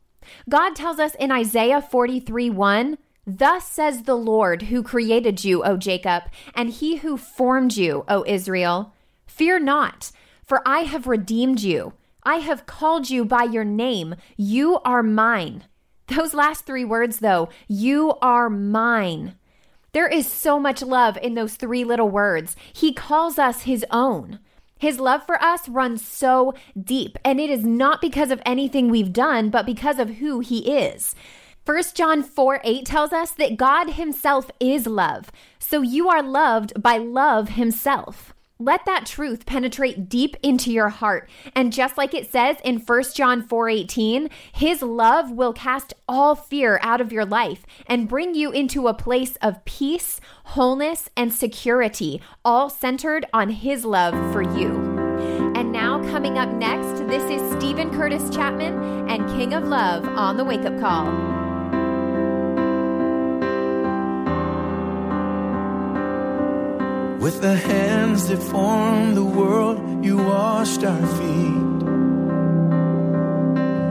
God 0.48 0.76
tells 0.76 0.98
us 0.98 1.14
in 1.14 1.32
Isaiah 1.32 1.80
43 1.80 2.50
1, 2.50 2.98
Thus 3.26 3.66
says 3.66 4.02
the 4.02 4.16
Lord 4.16 4.62
who 4.62 4.82
created 4.82 5.44
you, 5.44 5.64
O 5.64 5.76
Jacob, 5.76 6.24
and 6.54 6.70
he 6.70 6.96
who 6.96 7.16
formed 7.16 7.76
you, 7.76 8.04
O 8.08 8.24
Israel. 8.26 8.92
Fear 9.26 9.60
not, 9.60 10.12
for 10.44 10.62
I 10.66 10.80
have 10.80 11.06
redeemed 11.06 11.60
you. 11.60 11.94
I 12.26 12.38
have 12.38 12.66
called 12.66 13.08
you 13.08 13.24
by 13.24 13.44
your 13.44 13.64
name. 13.64 14.16
You 14.36 14.80
are 14.84 15.02
mine. 15.04 15.62
Those 16.08 16.34
last 16.34 16.66
three 16.66 16.84
words, 16.84 17.20
though, 17.20 17.48
you 17.68 18.14
are 18.20 18.50
mine. 18.50 19.36
There 19.92 20.08
is 20.08 20.26
so 20.26 20.58
much 20.58 20.82
love 20.82 21.16
in 21.22 21.34
those 21.34 21.54
three 21.54 21.84
little 21.84 22.08
words. 22.08 22.56
He 22.72 22.92
calls 22.92 23.38
us 23.38 23.62
his 23.62 23.86
own. 23.92 24.40
His 24.76 24.98
love 24.98 25.24
for 25.24 25.40
us 25.40 25.68
runs 25.68 26.04
so 26.04 26.52
deep, 26.78 27.16
and 27.24 27.40
it 27.40 27.48
is 27.48 27.64
not 27.64 28.00
because 28.00 28.32
of 28.32 28.42
anything 28.44 28.90
we've 28.90 29.12
done, 29.12 29.48
but 29.48 29.64
because 29.64 30.00
of 30.00 30.16
who 30.16 30.40
he 30.40 30.76
is. 30.76 31.14
1 31.64 31.82
John 31.94 32.24
4 32.24 32.60
8 32.64 32.84
tells 32.84 33.12
us 33.12 33.30
that 33.32 33.56
God 33.56 33.90
himself 33.90 34.50
is 34.58 34.88
love. 34.88 35.30
So 35.60 35.80
you 35.80 36.08
are 36.08 36.24
loved 36.24 36.82
by 36.82 36.98
love 36.98 37.50
himself. 37.50 38.34
Let 38.58 38.86
that 38.86 39.04
truth 39.04 39.44
penetrate 39.44 40.08
deep 40.08 40.34
into 40.42 40.72
your 40.72 40.88
heart. 40.88 41.28
And 41.54 41.74
just 41.74 41.98
like 41.98 42.14
it 42.14 42.32
says 42.32 42.56
in 42.64 42.78
1 42.78 43.02
John 43.14 43.42
4:18, 43.42 44.30
his 44.50 44.80
love 44.80 45.30
will 45.30 45.52
cast 45.52 45.92
all 46.08 46.34
fear 46.34 46.78
out 46.82 47.02
of 47.02 47.12
your 47.12 47.26
life 47.26 47.66
and 47.86 48.08
bring 48.08 48.34
you 48.34 48.50
into 48.52 48.88
a 48.88 48.94
place 48.94 49.36
of 49.42 49.62
peace, 49.66 50.22
wholeness, 50.44 51.10
and 51.18 51.34
security, 51.34 52.22
all 52.46 52.70
centered 52.70 53.26
on 53.30 53.50
his 53.50 53.84
love 53.84 54.14
for 54.32 54.40
you. 54.40 54.96
And 55.54 55.70
now 55.70 56.02
coming 56.10 56.38
up 56.38 56.48
next, 56.48 57.06
this 57.08 57.30
is 57.30 57.52
Steven 57.58 57.90
Curtis 57.90 58.34
Chapman 58.34 59.10
and 59.10 59.28
King 59.36 59.52
of 59.52 59.64
Love 59.64 60.08
on 60.08 60.38
the 60.38 60.44
Wake 60.44 60.64
Up 60.64 60.80
Call. 60.80 61.45
With 67.20 67.40
the 67.40 67.56
hands 67.56 68.28
that 68.28 68.42
formed 68.42 69.16
the 69.16 69.24
world, 69.24 70.04
you 70.04 70.16
washed 70.18 70.84
our 70.84 71.06
feet. 71.18 71.66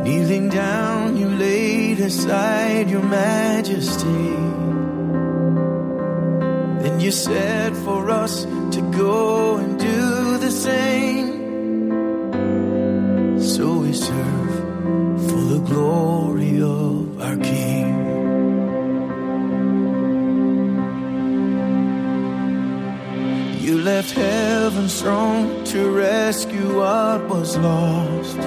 Kneeling 0.05 0.49
down, 0.49 1.17
you 1.17 1.28
laid 1.28 1.99
aside 1.99 2.89
your 2.89 3.01
majesty. 3.01 4.36
Then 6.84 6.99
you 6.99 7.11
said 7.11 7.76
for 7.78 8.09
us 8.11 8.45
to 8.45 8.82
go 8.95 9.57
and 9.57 9.80
do 9.80 10.38
the 10.38 10.51
same. 10.51 11.28
So 13.41 13.80
we 13.80 13.93
serve 13.93 14.55
for 15.28 15.41
the 15.53 15.61
glory 15.65 16.61
of 16.61 17.19
our 17.19 17.38
King. 17.38 17.84
You 23.76 23.82
left 23.82 24.11
heaven's 24.11 25.01
throne 25.01 25.65
to 25.65 25.89
rescue 25.91 26.78
what 26.78 27.28
was 27.28 27.57
lost. 27.57 28.39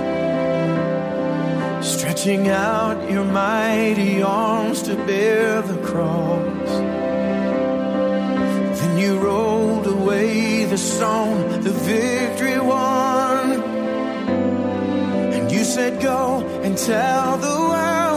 Stretching 1.85 2.49
out 2.49 3.11
your 3.11 3.26
mighty 3.26 4.22
arms 4.22 4.81
to 4.85 4.95
bear 4.95 5.61
the 5.61 5.76
cross. 5.87 6.70
Then 8.81 8.99
you 8.99 9.18
rolled 9.18 9.87
away 9.87 10.64
the 10.64 10.79
stone, 10.79 11.61
the 11.61 11.72
victory 11.72 12.59
won. 12.59 13.62
And 15.35 15.53
you 15.53 15.62
said, 15.62 16.01
Go 16.01 16.41
and 16.62 16.74
tell 16.79 17.37
the 17.37 17.55
world 17.68 18.08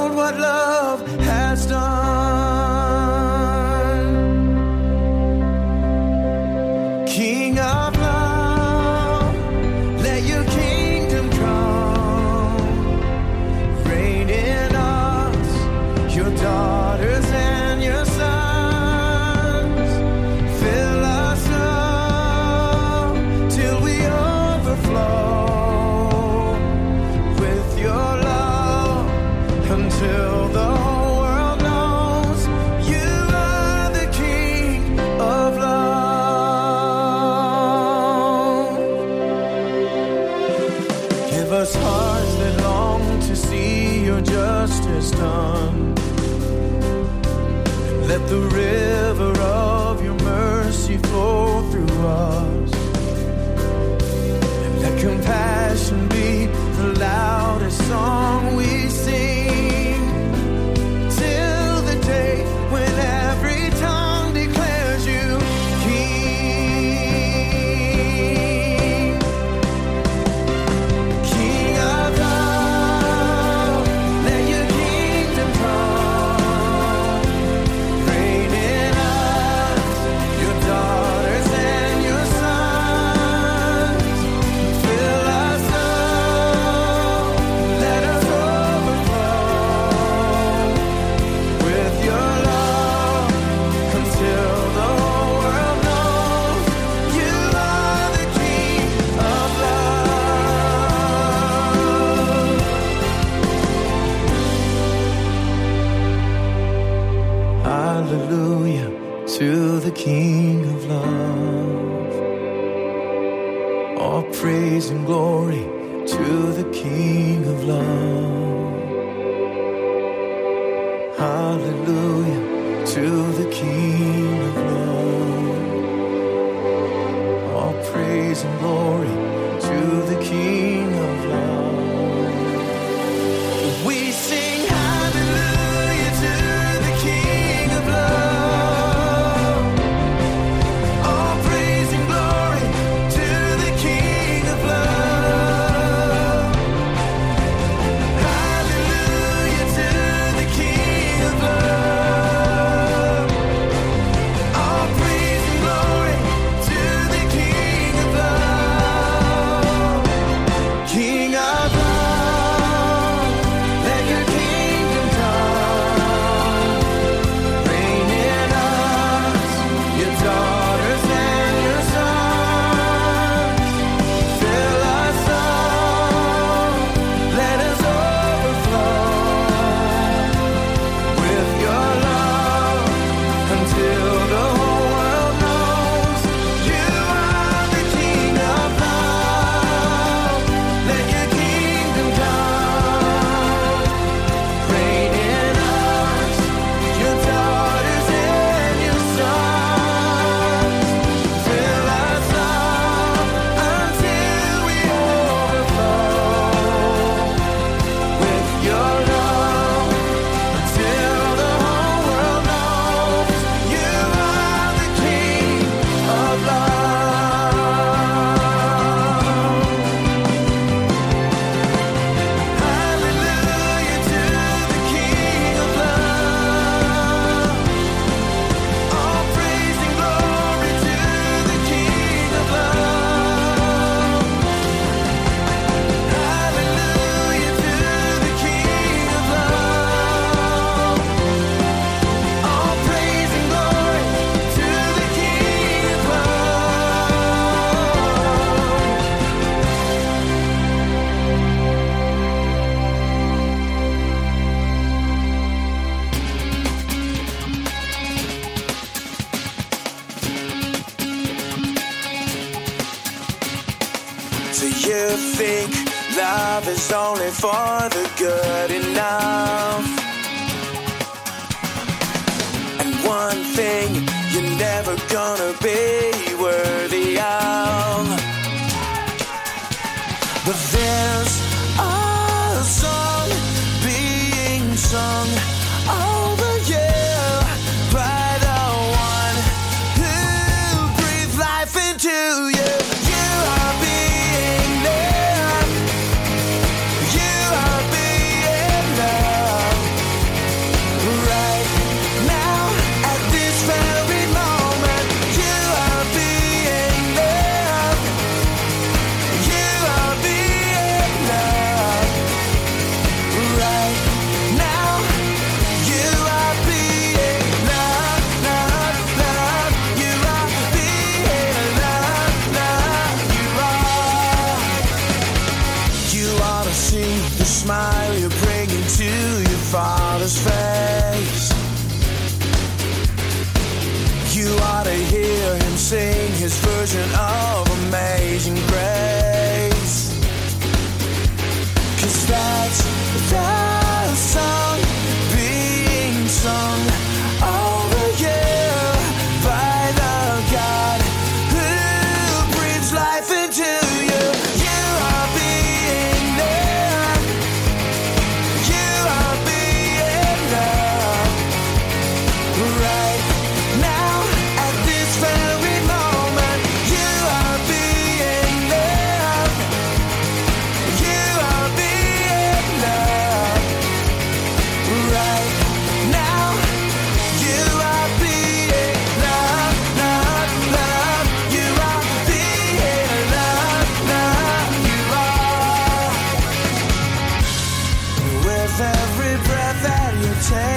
being 284.92 285.51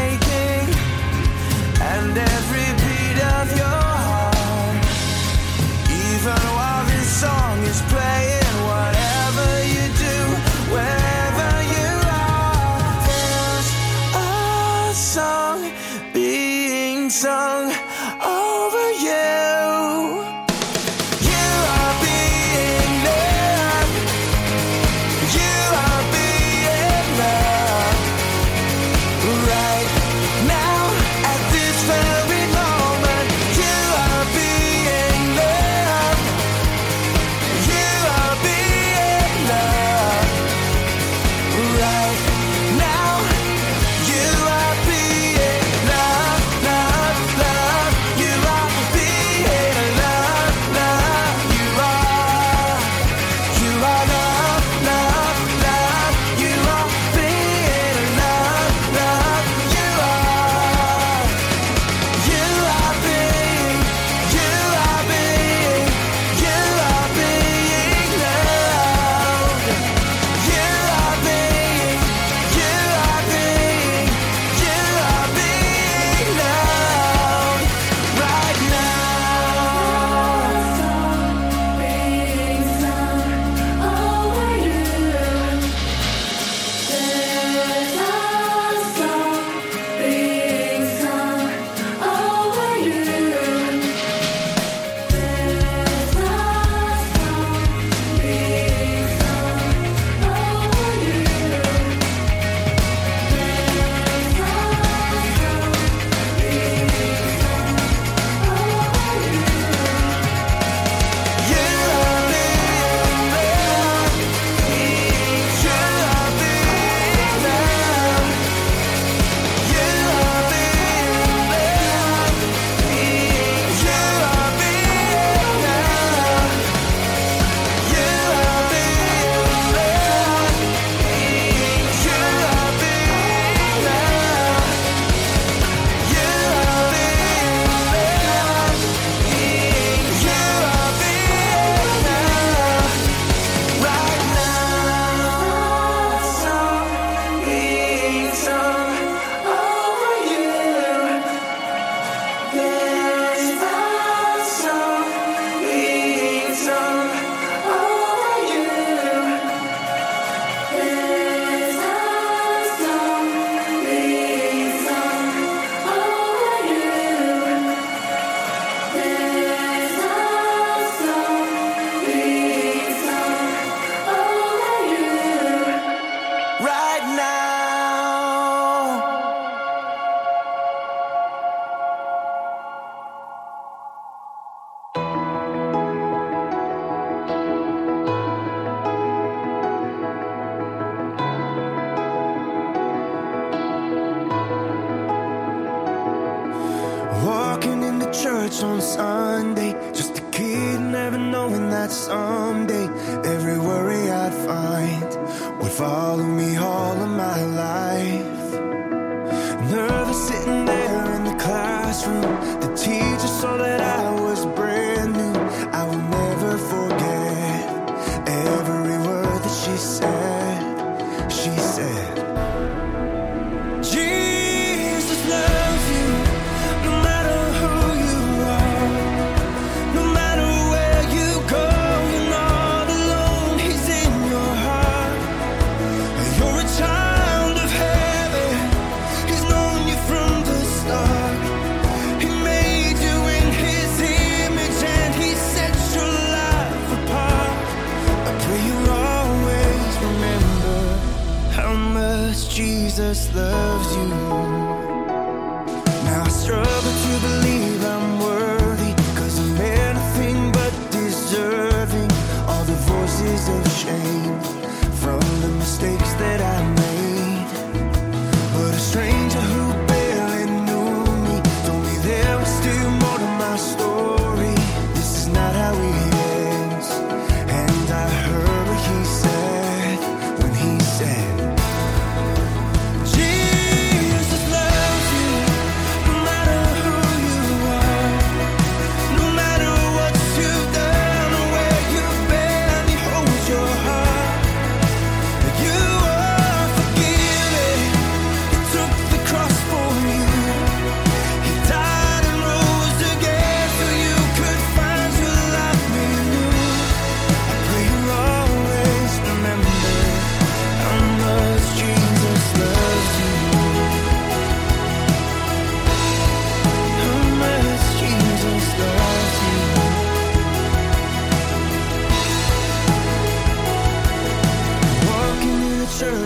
aching, 0.03 0.68
and 1.92 2.12
every 2.34 2.68
beat 2.82 3.18
of 3.38 3.47
your 3.61 3.82
heart, 4.07 4.84
even 6.07 6.42
while 6.57 6.84
this 6.86 7.09
song 7.22 7.59
is 7.62 7.80
playing. 7.92 8.34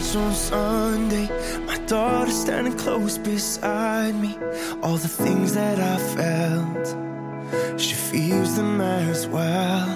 Church 0.00 0.16
on 0.16 0.32
Sunday, 0.32 1.28
my 1.66 1.78
daughter 1.86 2.30
standing 2.30 2.76
close 2.76 3.18
beside 3.18 4.14
me. 4.14 4.36
All 4.82 4.96
the 4.96 5.08
things 5.08 5.54
that 5.54 5.78
I 5.78 5.96
felt, 6.16 7.80
she 7.80 7.94
feels 7.94 8.56
them 8.56 8.80
as 8.80 9.26
well. 9.26 9.86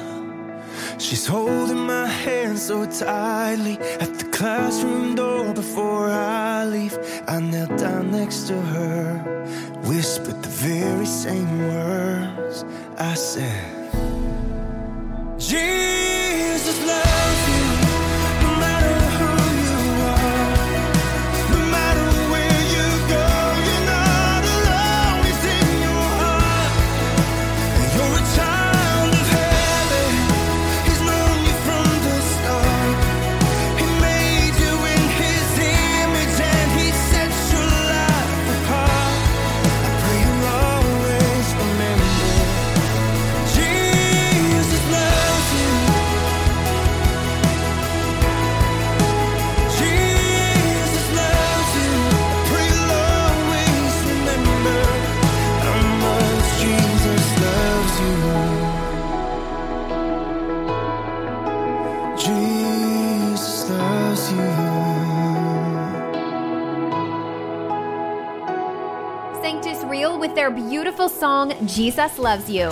She's 0.99 1.27
holding 1.27 1.87
my 1.87 2.07
hand 2.07 2.59
so 2.59 2.85
tightly 2.87 3.79
at 4.01 4.19
the 4.19 4.29
classroom 4.33 5.15
door 5.15 5.53
before 5.53 6.11
I 6.11 6.65
leave. 6.65 6.99
I 7.29 7.41
knelt 7.41 7.77
down 7.79 8.11
next 8.11 8.49
to 8.49 8.61
her, 8.61 9.19
whispered 9.85 10.43
the 10.43 10.49
very 10.49 11.07
same 11.07 11.59
words 11.75 12.65
I 12.99 13.15
said. 13.15 13.91
Jesus 15.39 16.87
loves 16.87 17.22
with 70.33 70.37
their 70.39 70.51
beautiful 70.51 71.11
song, 71.11 71.53
Jesus 71.67 72.19
Loves 72.19 72.49
You. 72.49 72.71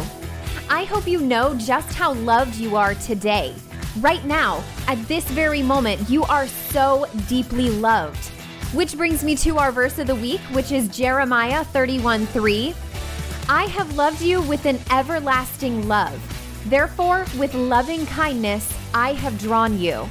I 0.71 0.85
hope 0.85 1.07
you 1.07 1.21
know 1.21 1.55
just 1.57 1.93
how 1.93 2.15
loved 2.15 2.55
you 2.55 2.75
are 2.75 2.95
today. 2.95 3.55
Right 3.99 4.25
now, 4.25 4.65
at 4.89 4.97
this 5.09 5.27
very 5.27 5.61
moment, 5.61 6.09
you 6.09 6.23
are 6.23 6.47
so 6.47 7.05
deeply 7.29 7.69
loved. 7.69 8.29
Which 8.73 8.97
brings 8.97 9.23
me 9.23 9.37
to 9.37 9.59
our 9.59 9.73
verse 9.73 9.99
of 9.99 10.07
the 10.07 10.15
week, 10.15 10.41
which 10.53 10.73
is 10.73 10.89
Jeremiah 10.89 11.63
31 11.65 12.25
3. 12.29 12.75
I 13.51 13.65
have 13.65 13.95
loved 13.95 14.23
you 14.23 14.41
with 14.41 14.65
an 14.65 14.79
everlasting 14.91 15.87
love. 15.87 16.19
Therefore, 16.71 17.27
with 17.39 17.53
loving 17.53 18.07
kindness, 18.07 18.75
I 18.95 19.13
have 19.13 19.39
drawn 19.39 19.79
you. 19.79 20.09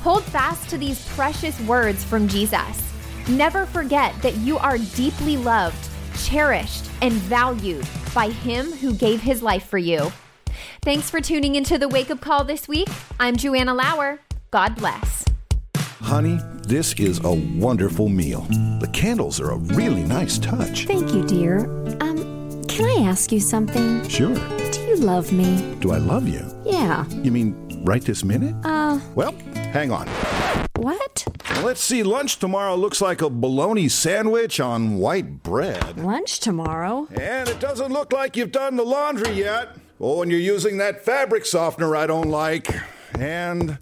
Hold 0.00 0.24
fast 0.24 0.70
to 0.70 0.78
these 0.78 1.06
precious 1.08 1.60
words 1.62 2.02
from 2.02 2.28
Jesus. 2.28 2.82
Never 3.28 3.66
forget 3.66 4.14
that 4.22 4.36
you 4.36 4.56
are 4.56 4.78
deeply 4.78 5.36
loved, 5.36 5.87
cherished, 6.26 6.84
and 7.02 7.12
valued 7.12 7.86
by 8.14 8.30
Him 8.30 8.72
who 8.72 8.94
gave 8.94 9.20
His 9.20 9.42
life 9.42 9.66
for 9.66 9.78
you. 9.78 10.12
Thanks 10.82 11.10
for 11.10 11.20
tuning 11.20 11.54
into 11.54 11.78
the 11.78 11.88
Wake 11.88 12.10
Up 12.10 12.20
Call 12.20 12.44
this 12.44 12.66
week. 12.68 12.88
I'm 13.20 13.36
Joanna 13.36 13.74
Lower. 13.74 14.20
God 14.50 14.76
bless. 14.76 15.24
Honey, 16.00 16.38
this 16.62 16.94
is 16.94 17.20
a 17.24 17.32
wonderful 17.58 18.08
meal. 18.08 18.42
The 18.80 18.88
candles 18.92 19.40
are 19.40 19.50
a 19.50 19.56
really 19.56 20.04
nice 20.04 20.38
touch. 20.38 20.86
Thank 20.86 21.12
you, 21.12 21.26
dear. 21.26 21.66
Um, 22.00 22.62
can 22.68 22.84
I 22.86 23.08
ask 23.08 23.32
you 23.32 23.40
something? 23.40 24.06
Sure. 24.08 24.34
Do 24.70 24.80
you 24.82 24.96
love 24.96 25.32
me? 25.32 25.74
Do 25.80 25.90
I 25.92 25.98
love 25.98 26.28
you? 26.28 26.46
Yeah. 26.64 27.04
You 27.08 27.32
mean 27.32 27.82
right 27.84 28.02
this 28.02 28.24
minute? 28.24 28.54
Uh, 28.64 29.00
Well, 29.14 29.32
hang 29.72 29.90
on. 29.90 30.06
What? 30.78 31.26
Let's 31.62 31.80
see. 31.80 32.02
Lunch 32.02 32.38
tomorrow 32.38 32.76
looks 32.76 33.00
like 33.00 33.20
a 33.20 33.28
bologna 33.28 33.88
sandwich 33.88 34.60
on 34.60 34.98
white 34.98 35.42
bread. 35.42 35.98
Lunch 35.98 36.40
tomorrow? 36.40 37.08
And 37.10 37.48
it 37.48 37.60
doesn't 37.60 37.92
look 37.92 38.12
like 38.12 38.36
you've 38.36 38.52
done 38.52 38.76
the 38.76 38.84
laundry 38.84 39.32
yet. 39.32 39.76
Oh, 40.00 40.22
and 40.22 40.30
you're 40.30 40.40
using 40.40 40.78
that 40.78 41.04
fabric 41.04 41.44
softener 41.44 41.96
I 41.96 42.06
don't 42.06 42.30
like. 42.30 42.68
And 43.18 43.78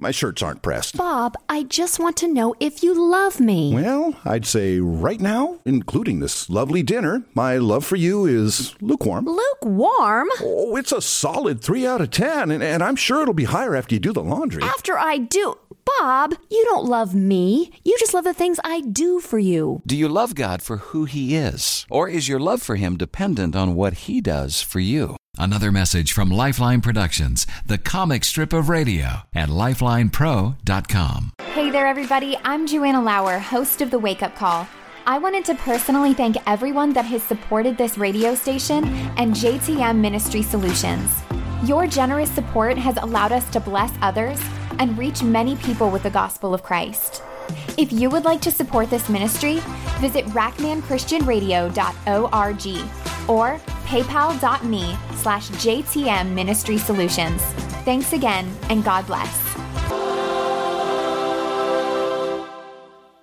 my 0.00 0.10
shirts 0.10 0.42
aren't 0.42 0.62
pressed. 0.62 0.96
Bob, 0.96 1.36
I 1.48 1.64
just 1.64 1.98
want 1.98 2.16
to 2.18 2.32
know 2.32 2.54
if 2.60 2.82
you 2.82 2.94
love 2.94 3.40
me. 3.40 3.74
Well, 3.74 4.14
I'd 4.24 4.46
say 4.46 4.78
right 4.78 5.20
now, 5.20 5.58
including 5.64 6.20
this 6.20 6.48
lovely 6.48 6.82
dinner, 6.82 7.24
my 7.34 7.56
love 7.58 7.84
for 7.84 7.96
you 7.96 8.26
is 8.26 8.74
lukewarm. 8.80 9.26
Lukewarm? 9.26 10.28
Oh, 10.40 10.76
it's 10.76 10.92
a 10.92 11.00
solid 11.02 11.60
three 11.60 11.86
out 11.86 12.00
of 12.00 12.10
ten, 12.10 12.50
and, 12.50 12.62
and 12.62 12.82
I'm 12.82 12.96
sure 12.96 13.22
it'll 13.22 13.34
be 13.34 13.44
higher 13.44 13.74
after 13.76 13.94
you 13.94 14.00
do 14.00 14.12
the 14.12 14.22
laundry. 14.22 14.62
After 14.62 14.98
I 14.98 15.18
do. 15.18 15.56
Bob, 15.98 16.34
you 16.50 16.64
don't 16.66 16.86
love 16.86 17.14
me. 17.14 17.72
You 17.84 17.96
just 17.98 18.14
love 18.14 18.24
the 18.24 18.32
things 18.32 18.60
I 18.64 18.80
do 18.80 19.18
for 19.20 19.38
you. 19.38 19.82
Do 19.86 19.96
you 19.96 20.08
love 20.08 20.34
God 20.34 20.62
for 20.62 20.76
who 20.78 21.04
He 21.04 21.34
is? 21.34 21.86
Or 21.90 22.08
is 22.08 22.28
your 22.28 22.38
love 22.38 22.62
for 22.62 22.76
Him 22.76 22.96
dependent 22.96 23.56
on 23.56 23.74
what 23.74 23.94
He 23.94 24.20
does 24.20 24.62
for 24.62 24.78
you? 24.80 25.16
Another 25.38 25.72
message 25.72 26.12
from 26.12 26.30
Lifeline 26.30 26.82
Productions, 26.82 27.46
the 27.64 27.78
comic 27.78 28.22
strip 28.22 28.52
of 28.52 28.68
radio 28.68 29.22
at 29.34 29.48
lifelinepro.com. 29.48 31.32
Hey 31.54 31.70
there, 31.70 31.86
everybody. 31.86 32.36
I'm 32.44 32.66
Joanna 32.66 33.00
Lower, 33.00 33.38
host 33.38 33.80
of 33.80 33.90
The 33.90 33.98
Wake 33.98 34.22
Up 34.22 34.36
Call. 34.36 34.68
I 35.06 35.16
wanted 35.18 35.46
to 35.46 35.54
personally 35.54 36.12
thank 36.12 36.36
everyone 36.46 36.92
that 36.92 37.06
has 37.06 37.22
supported 37.22 37.78
this 37.78 37.96
radio 37.96 38.34
station 38.34 38.84
and 39.16 39.34
JTM 39.34 39.96
Ministry 39.96 40.42
Solutions. 40.42 41.22
Your 41.64 41.86
generous 41.86 42.30
support 42.30 42.76
has 42.76 42.98
allowed 42.98 43.32
us 43.32 43.48
to 43.52 43.60
bless 43.60 43.90
others 44.02 44.38
and 44.78 44.98
reach 44.98 45.22
many 45.22 45.56
people 45.56 45.90
with 45.90 46.02
the 46.02 46.10
gospel 46.10 46.52
of 46.52 46.62
Christ. 46.62 47.22
If 47.78 47.90
you 47.90 48.10
would 48.10 48.24
like 48.24 48.42
to 48.42 48.50
support 48.50 48.90
this 48.90 49.08
ministry, 49.08 49.60
visit 49.98 50.26
rackmanchristianradio.org 50.26 53.11
or 53.28 53.58
paypal.me 53.84 54.96
slash 55.14 55.48
JTM 55.50 56.32
Ministry 56.32 56.78
Solutions. 56.78 57.42
Thanks 57.84 58.12
again, 58.12 58.50
and 58.68 58.84
God 58.84 59.06
bless. 59.06 60.11